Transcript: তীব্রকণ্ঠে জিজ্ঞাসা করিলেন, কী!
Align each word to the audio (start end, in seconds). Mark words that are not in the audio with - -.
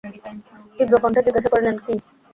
তীব্রকণ্ঠে 0.77 1.21
জিজ্ঞাসা 1.25 1.49
করিলেন, 1.51 1.75
কী! 1.77 1.93